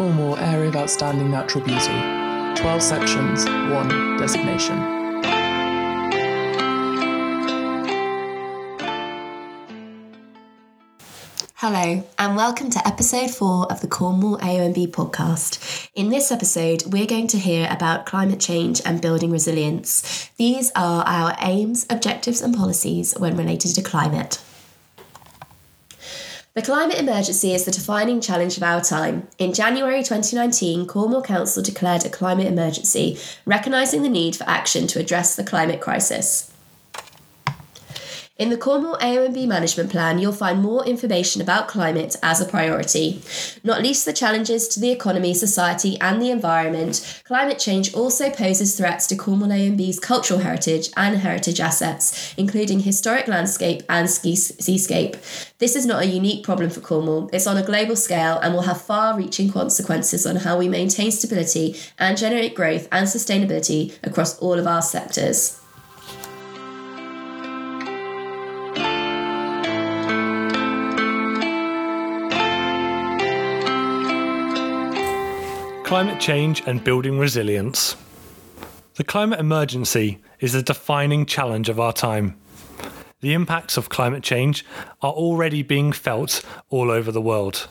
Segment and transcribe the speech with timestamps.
[0.00, 1.92] Cornwall Area of Outstanding Natural Beauty.
[2.58, 4.78] 12 sections, 1 designation.
[11.56, 15.90] Hello, and welcome to episode four of the Cornwall AONB podcast.
[15.94, 20.30] In this episode, we're going to hear about climate change and building resilience.
[20.38, 24.40] These are our aims, objectives, and policies when related to climate.
[26.52, 29.28] The climate emergency is the defining challenge of our time.
[29.38, 34.98] In January 2019, Cornwall Council declared a climate emergency, recognising the need for action to
[34.98, 36.50] address the climate crisis.
[38.36, 43.22] In the Cornwall AONB Management Plan, you'll find more information about climate as a priority.
[43.62, 48.76] Not least the challenges to the economy, society, and the environment, climate change also poses
[48.76, 55.16] threats to Cornwall AONB's cultural heritage and heritage assets, including historic landscape and seascape.
[55.60, 58.62] This is not a unique problem for Cornwall, it's on a global scale and will
[58.62, 64.38] have far reaching consequences on how we maintain stability and generate growth and sustainability across
[64.38, 65.60] all of our sectors.
[75.84, 77.96] Climate change and building resilience.
[78.94, 82.40] The climate emergency is the defining challenge of our time.
[83.20, 84.64] The impacts of climate change
[85.02, 87.68] are already being felt all over the world.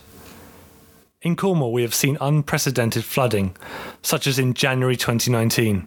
[1.22, 3.56] In Cornwall, we have seen unprecedented flooding,
[4.00, 5.86] such as in January 2019.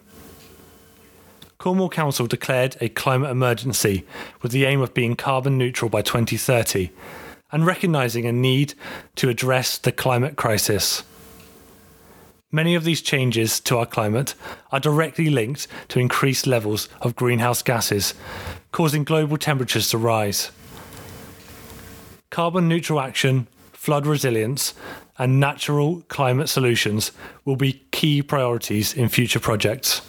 [1.58, 4.04] Cornwall Council declared a climate emergency
[4.42, 6.90] with the aim of being carbon neutral by 2030
[7.50, 8.74] and recognising a need
[9.16, 11.04] to address the climate crisis.
[12.54, 14.36] Many of these changes to our climate
[14.70, 18.14] are directly linked to increased levels of greenhouse gases,
[18.70, 20.52] causing global temperatures to rise.
[22.30, 24.72] Carbon neutral action, flood resilience,
[25.18, 27.10] and natural climate solutions
[27.44, 30.00] will be key priorities in future projects.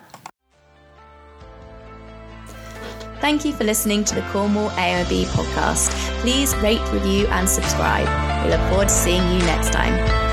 [3.19, 5.89] Thank you for listening to the Cornwall AONB podcast.
[6.21, 8.07] Please rate, review, and subscribe.
[8.45, 10.32] We look forward to seeing you next time.